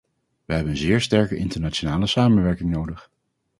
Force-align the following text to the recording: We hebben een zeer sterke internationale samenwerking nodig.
We 0.45 0.53
hebben 0.53 0.71
een 0.71 0.77
zeer 0.77 1.01
sterke 1.01 1.35
internationale 1.35 2.07
samenwerking 2.07 2.69
nodig. 2.71 3.09